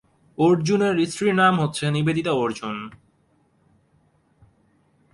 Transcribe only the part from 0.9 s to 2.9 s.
স্ত্রীর নাম হচ্ছে নিবেদিতা অর্জুন।